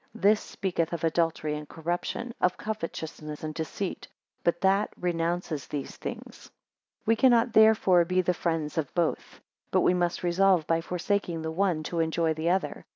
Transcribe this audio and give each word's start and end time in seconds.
This 0.15 0.39
speaketh 0.41 0.93
of 0.93 1.03
adultery 1.03 1.55
and 1.55 1.69
corruption, 1.69 2.33
of 2.41 2.57
covetousness 2.57 3.43
and 3.43 3.53
deceit; 3.53 4.07
but 4.43 4.61
that 4.61 4.89
renounces 4.99 5.67
these 5.67 5.95
things. 5.95 6.45
7 7.01 7.03
We 7.05 7.15
cannot, 7.15 7.53
therefore, 7.53 8.03
be 8.03 8.21
the 8.21 8.33
friends 8.33 8.79
of 8.79 8.91
both; 8.95 9.41
but 9.69 9.81
we 9.81 9.93
must 9.93 10.23
resolve 10.23 10.65
by 10.65 10.81
forsaking 10.81 11.43
the 11.43 11.51
one, 11.51 11.83
to 11.83 11.99
enjoy 11.99 12.33
the 12.33 12.49
other. 12.49 12.87